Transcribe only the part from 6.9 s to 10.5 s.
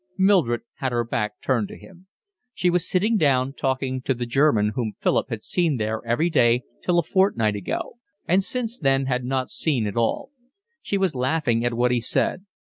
a fortnight ago and since then had not seen at all.